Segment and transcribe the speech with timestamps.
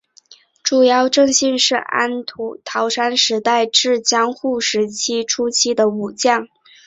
[0.63, 6.47] 竹腰正信是安土桃山时代至江户时代初期的武将。